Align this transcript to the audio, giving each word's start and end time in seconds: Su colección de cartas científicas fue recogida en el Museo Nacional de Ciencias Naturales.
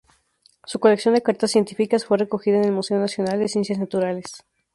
Su 0.65 0.79
colección 0.79 1.13
de 1.13 1.21
cartas 1.21 1.51
científicas 1.51 2.05
fue 2.05 2.17
recogida 2.17 2.57
en 2.57 2.63
el 2.65 2.71
Museo 2.71 2.97
Nacional 2.97 3.37
de 3.37 3.47
Ciencias 3.47 3.77
Naturales. 3.77 4.43